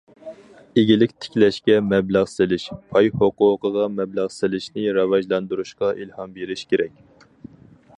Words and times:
ئىگىلىك 0.81 1.11
تىكلەشكە 1.25 1.75
مەبلەغ 1.89 2.25
سېلىش، 2.33 2.65
پاي 2.95 3.11
ھوقۇقىغا 3.21 3.87
مەبلەغ 4.01 4.35
سېلىشنى 4.39 4.87
راۋاجلاندۇرۇشقا 5.01 5.97
ئىلھام 6.03 6.39
بېرىش 6.41 6.67
كېرەك. 6.75 7.03